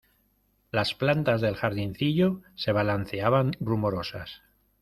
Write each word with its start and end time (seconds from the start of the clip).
Las 0.71 0.95
plantas 0.95 1.41
del 1.41 1.55
jardincillo 1.55 2.41
se 2.55 2.71
balanceaban 2.71 3.51
rumorosas. 3.59 4.41